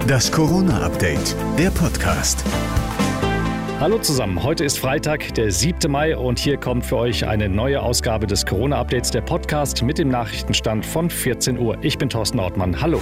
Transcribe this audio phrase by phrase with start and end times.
[0.00, 2.44] Das Corona-Update, der Podcast.
[3.78, 5.90] Hallo zusammen, heute ist Freitag, der 7.
[5.90, 10.08] Mai und hier kommt für euch eine neue Ausgabe des Corona-Updates, der Podcast mit dem
[10.08, 11.78] Nachrichtenstand von 14 Uhr.
[11.82, 13.00] Ich bin Thorsten Ortmann, hallo.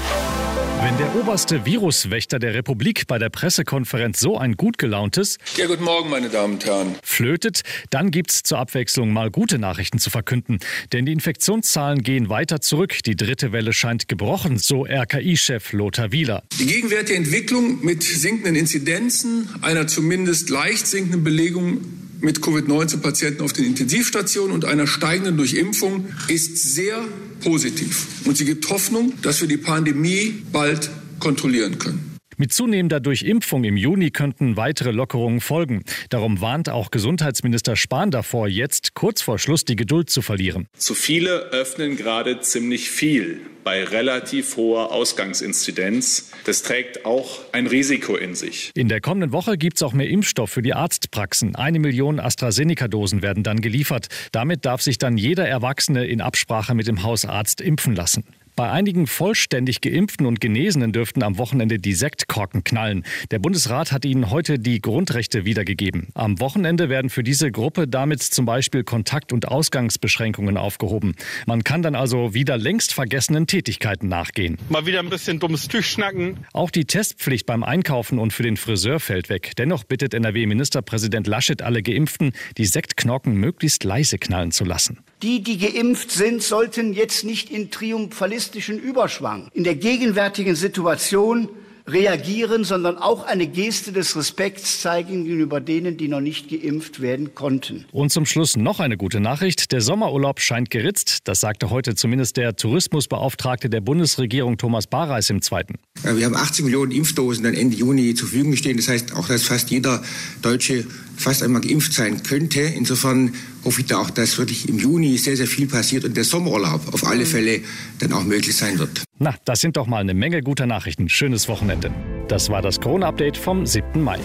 [0.83, 5.85] Wenn der oberste Viruswächter der Republik bei der Pressekonferenz so ein gut gelauntes Ja, guten
[5.85, 6.97] Morgen, meine Damen und Herren.
[7.03, 7.61] flötet,
[7.91, 10.59] dann gibt's zur Abwechslung mal gute Nachrichten zu verkünden.
[10.93, 13.03] Denn die Infektionszahlen gehen weiter zurück.
[13.05, 16.45] Die dritte Welle scheint gebrochen, so RKI-Chef Lothar Wieler.
[16.59, 23.65] Die gegenwärtige Entwicklung mit sinkenden Inzidenzen, einer zumindest leicht sinkenden Belegung mit Covid-19-Patienten auf den
[23.65, 27.03] Intensivstationen und einer steigenden Durchimpfung ist sehr
[27.43, 28.07] positiv.
[28.27, 32.11] Und sie gibt Hoffnung, dass wir die Pandemie bald kontrollieren können.
[32.41, 35.85] Mit zunehmender Durchimpfung im Juni könnten weitere Lockerungen folgen.
[36.09, 40.67] Darum warnt auch Gesundheitsminister Spahn davor, jetzt kurz vor Schluss die Geduld zu verlieren.
[40.75, 46.33] Zu viele öffnen gerade ziemlich viel bei relativ hoher Ausgangsinzidenz.
[46.45, 48.73] Das trägt auch ein Risiko in sich.
[48.75, 51.55] In der kommenden Woche gibt's auch mehr Impfstoff für die Arztpraxen.
[51.55, 54.09] Eine Million AstraZeneca-Dosen werden dann geliefert.
[54.33, 58.25] Damit darf sich dann jeder Erwachsene in Absprache mit dem Hausarzt impfen lassen.
[58.61, 63.05] Bei einigen vollständig Geimpften und Genesenen dürften am Wochenende die Sektkorken knallen.
[63.31, 66.09] Der Bundesrat hat ihnen heute die Grundrechte wiedergegeben.
[66.13, 71.15] Am Wochenende werden für diese Gruppe damit zum Beispiel Kontakt- und Ausgangsbeschränkungen aufgehoben.
[71.47, 74.57] Man kann dann also wieder längst vergessenen Tätigkeiten nachgehen.
[74.71, 76.47] Mal wieder ein bisschen dummes Tischschnacken.
[76.55, 79.53] Auch die Testpflicht beim Einkaufen und für den Friseur fällt weg.
[79.59, 85.01] Dennoch bittet NRW-Ministerpräsident Laschet alle Geimpften, die Sektknocken möglichst leise knallen zu lassen.
[85.23, 91.51] Die, die geimpft sind, sollten jetzt nicht in triumphalistischen Überschwang in der gegenwärtigen Situation
[91.87, 97.35] reagieren, sondern auch eine Geste des Respekts zeigen gegenüber denen, die noch nicht geimpft werden
[97.35, 97.85] konnten.
[97.93, 99.73] Und zum Schluss noch eine gute Nachricht.
[99.73, 101.21] Der Sommerurlaub scheint geritzt.
[101.25, 105.75] Das sagte heute zumindest der Tourismusbeauftragte der Bundesregierung Thomas Bareis im Zweiten.
[106.05, 108.77] Ja, Wir haben 80 Millionen Impfdosen dann Ende Juni zur Verfügung stehen.
[108.77, 110.03] Das heißt auch, dass fast jeder
[110.43, 110.85] Deutsche
[111.17, 112.61] fast einmal geimpft sein könnte.
[112.61, 116.25] Insofern hoffe ich da auch, dass wirklich im Juni sehr, sehr viel passiert und der
[116.25, 117.61] Sommerurlaub auf alle Fälle
[117.99, 119.03] dann auch möglich sein wird.
[119.19, 121.09] Na, das sind doch mal eine Menge guter Nachrichten.
[121.09, 121.93] Schönes Wochenende.
[122.29, 124.01] Das war das Corona-Update vom 7.
[124.03, 124.19] Mai.